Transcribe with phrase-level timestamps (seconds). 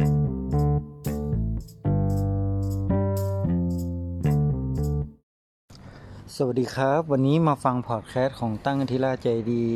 [0.00, 0.02] ส
[6.46, 9.66] วัสดีครับ วันนี้มาฟังพอดแคสต์ของตั้งอธิราใจดี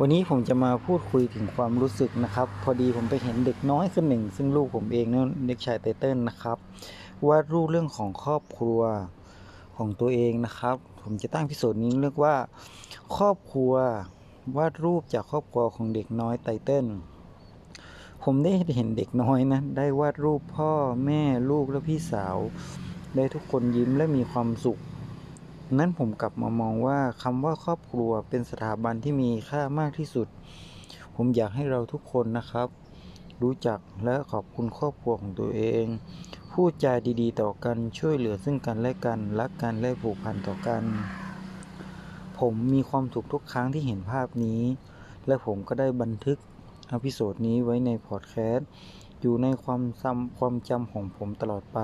[0.00, 6.58] วันนี้ผมจะมาพูดคุยถึงความรู้สึกนะครับ พอดีผมไปเห็นเด็กน้อยคนหนึ่ง ซึ่งลูกผมเองนั่นเด็กชายไตเติ้ลนะครับ
[7.28, 8.80] วาดรูปเรื่องของครอบครัว
[9.76, 12.34] ของตัวเองนะครับ ผมจะตั้ง episode นี้เรียกว่า
[13.16, 13.72] ครอบครัว
[14.56, 16.86] วาดรูปจากครอบครัวของเด็กน้อยไตเติ้ล
[18.28, 20.72] ผมได้เห็นเด็กน้อยนะ ได้วาดรูปพ่อ
[21.04, 22.36] แม่ลูกและพี่สาว
[23.16, 24.78] ได้ทุกคนยิ้มและมีความสุข
[25.78, 30.28] นั้นผมกลับมามองว่าคำว่าครอบครัวเป็นสถาบันที่มีค่ามากที่สุด
[31.16, 32.68] ผมอยากให้เราทุกคนนะครับ
[33.42, 35.84] รู้จักและขอบคุณครอบครัวของตัวเอง
[36.52, 40.82] พูดจาดีๆ ต่อกันช่วยเหลือซึ่งกันและกันรักกันและผูกพันต่อกัน
[42.38, 44.60] ผมมีความสุขทุกครั้งที่เห็นภาพนี้
[45.26, 46.38] และผมก็ได้บันทึก
[46.92, 48.68] episode นี้ไว้ในพอดแคสต์
[49.20, 51.80] อยู่ในความจำความจำของผมตลอดไป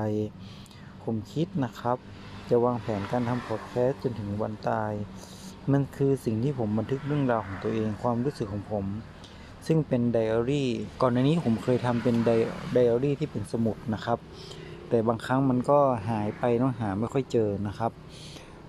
[1.05, 1.97] ผมคิดนะครับ
[2.51, 4.92] จะวางแผนการทำพอดแคสต์จนถึงวันตาย
[5.73, 8.84] มันคือสิ่งที่ผมบันทึกเรื่องราวของตัวเองความรู้สึกของผม
[9.67, 10.69] ซึ่งเป็นไดอารี่
[11.01, 12.17] ก่อนหน้านี้ผมเคยทำเป็น
[12.73, 14.19] ไดอารี่ที่เป็นสมุดนะครับ
[14.89, 17.92] แต่บางครั้งมันก็หายไปเนาะหาไม่ค่อยเจอนะครับ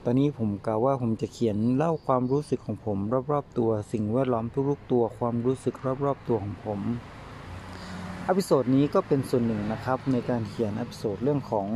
[0.06, 2.98] ตอนนี้ผมกล่าวว่าผมจะเขียนเล่าความรู้สึกของผม
[3.32, 6.80] รอบๆตัว สิ่งแวดล้อมทุกๆตัวความรู้สึกรอบๆตัวของผม
[8.28, 11.68] episode นี้ก็เป็นส่วนหนึ่งนะครับ ในการเขียน episode เรื่องของ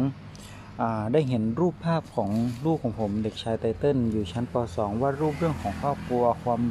[1.14, 2.30] ได้เห็นรูปภาพของ
[2.66, 6.62] ลูกของผม เด็กชายไตเติ้ลอยู่ชั้นป .2 วาดรูปเรื่องของครอบครัว ความ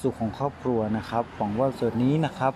[0.00, 2.52] สุขของครอบครัวนะครับหวังว่าส่วนนี้นะครับ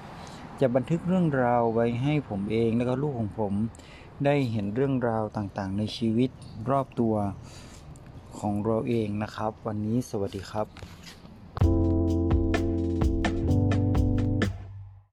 [0.61, 3.53] จะบันทึกเรื่องราวไว้ให้ผมเองแล้วก็ลูกของผม
[4.25, 6.31] ได้เห็นเรื่องราวต่างๆ ในชีวิต
[6.70, 7.14] รอบตัว
[8.41, 10.67] ของเราเองนะครับ วันนี้สวัสดีครับ